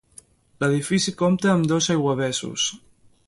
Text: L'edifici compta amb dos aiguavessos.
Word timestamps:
L'edifici 0.63 1.13
compta 1.19 1.51
amb 1.53 1.69
dos 1.73 1.91
aiguavessos. 1.97 2.69